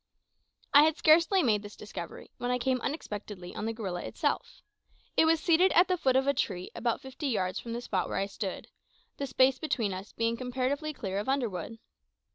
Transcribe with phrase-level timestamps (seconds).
[0.73, 4.63] I had scarcely made this discovery when I came unexpectedly on the gorilla itself.
[5.15, 8.09] It was seated at the foot of a tree about fifty yards from the spot
[8.09, 8.69] where I stood,
[9.17, 11.77] the space between us being comparatively clear of underwood.